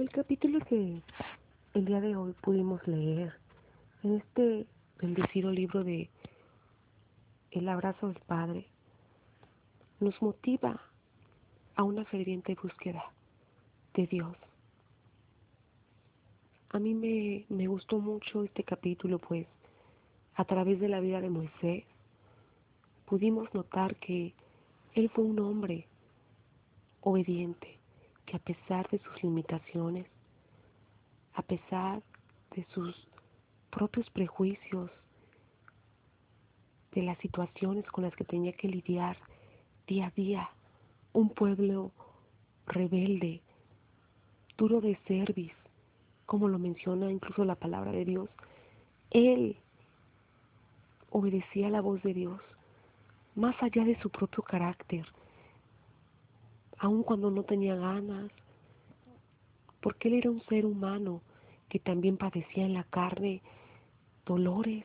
El 0.00 0.08
capítulo 0.08 0.60
que 0.60 1.02
el 1.74 1.84
día 1.84 2.00
de 2.00 2.16
hoy 2.16 2.32
pudimos 2.40 2.80
leer 2.88 3.34
en 4.02 4.14
este 4.14 4.66
bendecido 4.98 5.50
libro 5.50 5.84
de 5.84 6.08
El 7.50 7.68
abrazo 7.68 8.08
del 8.08 8.18
Padre 8.20 8.66
nos 10.00 10.22
motiva 10.22 10.80
a 11.76 11.82
una 11.82 12.06
ferviente 12.06 12.54
búsqueda 12.54 13.12
de 13.92 14.06
Dios. 14.06 14.34
A 16.70 16.78
mí 16.78 16.94
me, 16.94 17.44
me 17.50 17.66
gustó 17.66 17.98
mucho 17.98 18.42
este 18.42 18.64
capítulo, 18.64 19.18
pues 19.18 19.46
a 20.34 20.46
través 20.46 20.80
de 20.80 20.88
la 20.88 21.00
vida 21.00 21.20
de 21.20 21.28
Moisés 21.28 21.84
pudimos 23.04 23.52
notar 23.52 23.96
que 23.96 24.32
él 24.94 25.10
fue 25.10 25.24
un 25.24 25.40
hombre 25.40 25.86
obediente, 27.02 27.79
que 28.30 28.36
a 28.36 28.40
pesar 28.40 28.88
de 28.90 29.00
sus 29.00 29.24
limitaciones, 29.24 30.06
a 31.34 31.42
pesar 31.42 32.00
de 32.54 32.64
sus 32.72 32.94
propios 33.70 34.08
prejuicios, 34.10 34.88
de 36.92 37.02
las 37.02 37.18
situaciones 37.18 37.84
con 37.86 38.04
las 38.04 38.14
que 38.14 38.22
tenía 38.22 38.52
que 38.52 38.68
lidiar 38.68 39.16
día 39.88 40.06
a 40.06 40.10
día, 40.10 40.48
un 41.12 41.30
pueblo 41.30 41.90
rebelde, 42.66 43.40
duro 44.56 44.80
de 44.80 44.96
cerviz, 45.08 45.52
como 46.26 46.46
lo 46.46 46.60
menciona 46.60 47.10
incluso 47.10 47.44
la 47.44 47.56
palabra 47.56 47.90
de 47.90 48.04
Dios, 48.04 48.30
él 49.10 49.56
obedecía 51.10 51.68
la 51.68 51.80
voz 51.80 52.00
de 52.04 52.14
Dios, 52.14 52.40
más 53.34 53.60
allá 53.60 53.84
de 53.84 54.00
su 54.00 54.08
propio 54.08 54.44
carácter, 54.44 55.04
aun 56.80 57.02
cuando 57.02 57.30
no 57.30 57.42
tenía 57.44 57.76
ganas, 57.76 58.30
porque 59.80 60.08
él 60.08 60.14
era 60.14 60.30
un 60.30 60.42
ser 60.44 60.64
humano 60.66 61.20
que 61.68 61.78
también 61.78 62.16
padecía 62.16 62.64
en 62.64 62.74
la 62.74 62.84
carne 62.84 63.42
dolores, 64.26 64.84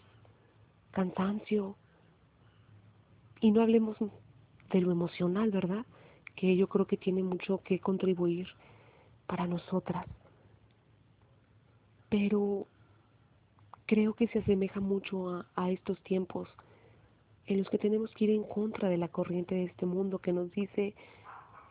cansancio, 0.91 1.75
y 3.39 3.51
no 3.51 3.61
hablemos 3.61 3.97
de 4.71 4.81
lo 4.81 4.91
emocional, 4.91 5.51
¿verdad? 5.51 5.85
Que 6.35 6.55
yo 6.57 6.67
creo 6.67 6.85
que 6.85 6.97
tiene 6.97 7.23
mucho 7.23 7.61
que 7.63 7.79
contribuir 7.79 8.47
para 9.25 9.47
nosotras. 9.47 10.05
Pero 12.09 12.67
creo 13.85 14.13
que 14.13 14.27
se 14.27 14.39
asemeja 14.39 14.79
mucho 14.79 15.29
a, 15.29 15.45
a, 15.55 15.71
estos 15.71 15.99
tiempos 16.01 16.49
en 17.45 17.59
los 17.59 17.69
que 17.69 17.77
tenemos 17.77 18.11
que 18.15 18.25
ir 18.25 18.31
en 18.31 18.43
contra 18.43 18.89
de 18.89 18.97
la 18.97 19.07
corriente 19.07 19.55
de 19.55 19.65
este 19.65 19.85
mundo 19.85 20.19
que 20.19 20.33
nos 20.33 20.51
dice 20.51 20.93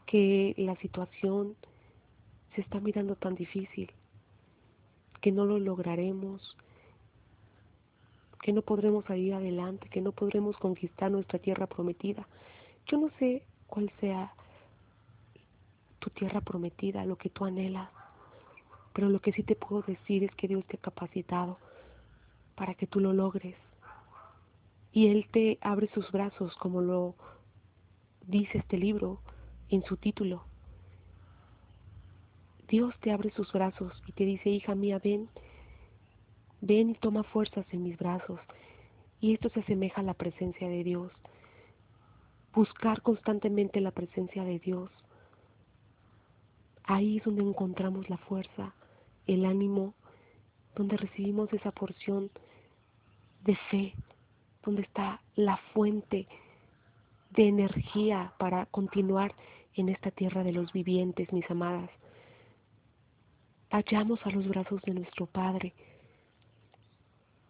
que 0.06 0.54
la 0.58 0.76
situación 0.76 1.56
se 2.54 2.60
está 2.60 2.80
mirando 2.80 3.16
tan 3.16 3.34
difícil, 3.34 3.90
que 5.20 5.32
no 5.32 5.44
lo 5.44 5.58
lograremos, 5.58 6.56
que 8.42 8.52
no 8.52 8.62
podremos 8.62 9.04
salir 9.06 9.34
adelante, 9.34 9.88
que 9.88 10.00
no 10.00 10.12
podremos 10.12 10.56
conquistar 10.58 11.10
nuestra 11.10 11.38
tierra 11.38 11.66
prometida. 11.66 12.28
Yo 12.86 12.98
no 12.98 13.10
sé 13.18 13.42
cuál 13.66 13.90
sea 14.00 14.32
tu 15.98 16.10
tierra 16.10 16.42
prometida, 16.42 17.06
lo 17.06 17.16
que 17.16 17.30
tú 17.30 17.46
anhelas, 17.46 17.88
pero 18.92 19.08
lo 19.08 19.20
que 19.20 19.32
sí 19.32 19.42
te 19.42 19.56
puedo 19.56 19.82
decir 19.82 20.24
es 20.24 20.34
que 20.36 20.48
Dios 20.48 20.64
te 20.66 20.76
ha 20.76 20.80
capacitado 20.80 21.58
para 22.54 22.74
que 22.74 22.86
tú 22.86 23.00
lo 23.00 23.12
logres. 23.12 23.56
Y 24.92 25.08
Él 25.08 25.26
te 25.32 25.58
abre 25.60 25.88
sus 25.92 26.12
brazos, 26.12 26.54
como 26.56 26.80
lo 26.80 27.14
dice 28.26 28.58
este 28.58 28.76
libro, 28.78 29.20
en 29.70 29.82
su 29.84 29.96
título. 29.96 30.44
Dios 32.68 32.94
te 33.00 33.12
abre 33.12 33.30
sus 33.30 33.52
brazos 33.52 33.92
y 34.06 34.12
te 34.12 34.24
dice, 34.24 34.50
hija 34.50 34.74
mía, 34.74 35.00
ven, 35.02 35.28
ven 36.60 36.90
y 36.90 36.94
toma 36.94 37.22
fuerzas 37.24 37.66
en 37.72 37.82
mis 37.82 37.98
brazos. 37.98 38.40
Y 39.20 39.34
esto 39.34 39.48
se 39.50 39.60
asemeja 39.60 40.00
a 40.00 40.04
la 40.04 40.14
presencia 40.14 40.68
de 40.68 40.82
Dios. 40.82 41.12
Buscar 42.54 43.02
constantemente 43.02 43.80
la 43.80 43.90
presencia 43.90 44.44
de 44.44 44.58
Dios. 44.58 44.90
Ahí 46.84 47.18
es 47.18 47.24
donde 47.24 47.42
encontramos 47.42 48.08
la 48.10 48.18
fuerza, 48.18 48.74
el 49.26 49.44
ánimo, 49.44 49.94
donde 50.74 50.96
recibimos 50.96 51.52
esa 51.52 51.70
porción 51.70 52.30
de 53.42 53.56
fe, 53.70 53.94
donde 54.64 54.82
está 54.82 55.20
la 55.36 55.56
fuente 55.72 56.26
de 57.36 57.48
energía 57.48 58.32
para 58.38 58.66
continuar 58.66 59.34
en 59.74 59.88
esta 59.88 60.10
tierra 60.10 60.44
de 60.44 60.52
los 60.52 60.72
vivientes, 60.72 61.32
mis 61.32 61.48
amadas. 61.50 61.90
Vayamos 63.70 64.24
a 64.24 64.30
los 64.30 64.46
brazos 64.46 64.80
de 64.82 64.94
nuestro 64.94 65.26
Padre 65.26 65.74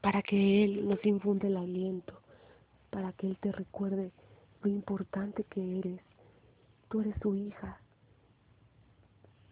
para 0.01 0.23
que 0.23 0.65
Él 0.65 0.89
nos 0.89 1.05
infunde 1.05 1.49
el 1.49 1.57
aliento, 1.57 2.19
para 2.91 3.13
que 3.13 3.27
Él 3.27 3.37
te 3.41 3.53
recuerde 3.53 4.11
lo 4.63 4.71
importante 4.71 5.45
que 5.45 5.79
eres. 5.79 6.01
Tú 6.89 7.03
eres 7.03 7.15
su 7.21 7.35
hija. 7.35 7.79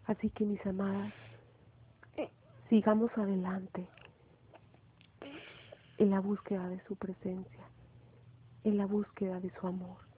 Así 0.05 0.29
que 0.31 0.45
mis 0.45 0.65
amadas, 0.65 1.13
sigamos 2.69 3.11
adelante 3.17 3.87
en 5.99 6.09
la 6.09 6.19
búsqueda 6.19 6.67
de 6.69 6.83
su 6.85 6.95
presencia, 6.95 7.63
en 8.63 8.77
la 8.77 8.87
búsqueda 8.87 9.39
de 9.39 9.51
su 9.59 9.67
amor. 9.67 10.12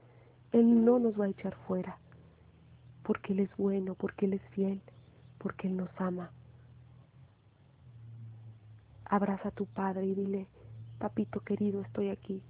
Él 0.56 0.86
no 0.86 1.00
nos 1.00 1.20
va 1.20 1.26
a 1.26 1.28
echar 1.28 1.54
fuera, 1.68 1.98
porque 3.04 3.34
Él 3.34 3.42
es 3.42 3.50
bueno, 3.58 3.94
porque 3.94 4.26
Él 4.26 4.36
es 4.36 4.42
fiel, 4.52 4.82
porque 5.38 5.68
Él 5.68 5.76
nos 5.76 5.90
ama. 5.98 6.32
Abraza 9.04 9.50
a 9.50 9.52
tu 9.52 9.66
Padre 9.66 10.06
y 10.06 10.16
dile, 10.16 10.48
papito 10.98 11.42
querido, 11.42 11.82
estoy 11.82 12.08
aquí 12.08 12.42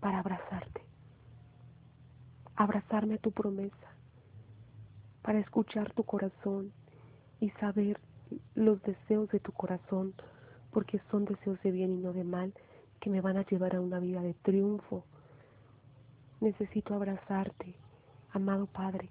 para 0.00 0.20
abrazarte, 0.20 0.80
abrazarme 2.56 3.16
a 3.16 3.18
tu 3.18 3.32
promesa, 3.32 3.76
para 5.20 5.40
escuchar 5.40 5.92
tu 5.92 6.04
corazón 6.04 6.72
y 7.38 7.50
saber 7.50 8.00
los 8.54 8.82
deseos 8.82 9.28
de 9.28 9.40
tu 9.40 9.52
corazón, 9.52 10.14
porque 10.70 11.02
son 11.10 11.26
deseos 11.26 11.60
de 11.62 11.70
bien 11.70 11.98
y 11.98 11.98
no 11.98 12.14
de 12.14 12.24
mal, 12.24 12.54
que 12.98 13.10
me 13.10 13.20
van 13.20 13.36
a 13.36 13.44
llevar 13.44 13.76
a 13.76 13.82
una 13.82 13.98
vida 13.98 14.22
de 14.22 14.32
triunfo 14.32 15.04
Necesito 16.40 16.94
abrazarte, 16.94 17.74
amado 18.32 18.66
Padre, 18.66 19.10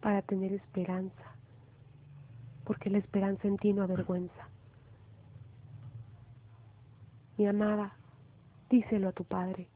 para 0.00 0.22
tener 0.22 0.52
esperanza, 0.52 1.34
porque 2.64 2.90
la 2.90 2.98
esperanza 2.98 3.48
en 3.48 3.56
ti 3.56 3.72
no 3.72 3.82
avergüenza. 3.82 4.48
Mi 7.36 7.46
amada, 7.46 7.96
díselo 8.70 9.08
a 9.08 9.12
tu 9.12 9.24
Padre, 9.24 9.66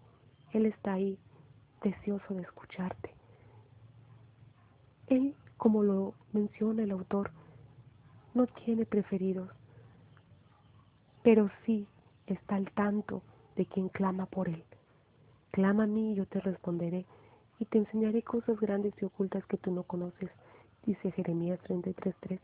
Él 0.52 0.66
está 0.66 0.92
ahí, 0.92 1.18
deseoso 1.82 2.34
de 2.34 2.42
escucharte. 2.42 3.14
Él, 5.08 5.34
como 5.56 5.82
lo 5.82 6.14
menciona 6.32 6.82
el 6.82 6.90
autor, 6.90 7.30
no 8.34 8.46
tiene 8.46 8.84
preferidos, 8.84 9.50
pero 11.22 11.50
sí 11.64 11.88
está 12.26 12.56
al 12.56 12.70
tanto 12.72 13.22
de 13.56 13.66
quien 13.66 13.88
clama 13.88 14.26
por 14.26 14.48
Él. 14.48 14.65
Clama 15.56 15.84
a 15.84 15.86
mí 15.86 16.12
y 16.12 16.14
yo 16.16 16.26
te 16.26 16.38
responderé, 16.38 17.06
y 17.58 17.64
te 17.64 17.78
enseñaré 17.78 18.20
cosas 18.20 18.60
grandes 18.60 18.92
y 19.00 19.06
ocultas 19.06 19.42
que 19.46 19.56
tú 19.56 19.70
no 19.70 19.84
conoces, 19.84 20.30
dice 20.84 21.10
Jeremías 21.12 21.58
33.3. 21.62 22.38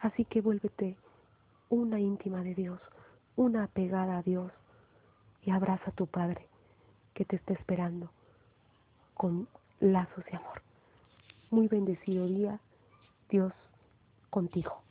Así 0.00 0.24
que 0.24 0.40
vuélvete 0.40 0.96
una 1.68 2.00
íntima 2.00 2.42
de 2.42 2.54
Dios, 2.54 2.80
una 3.36 3.64
apegada 3.64 4.16
a 4.16 4.22
Dios, 4.22 4.50
y 5.42 5.50
abraza 5.50 5.90
a 5.90 5.94
tu 5.94 6.06
Padre, 6.06 6.48
que 7.12 7.26
te 7.26 7.36
está 7.36 7.52
esperando 7.52 8.10
con 9.12 9.46
lazos 9.80 10.24
de 10.24 10.38
amor. 10.38 10.62
Muy 11.50 11.68
bendecido 11.68 12.26
día, 12.26 12.58
Dios 13.28 13.52
contigo. 14.30 14.83